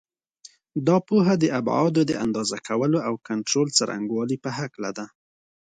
[0.87, 5.05] دا پوهه د ابعادو د اندازه کولو او کنټرول څرنګوالي په هکله ده.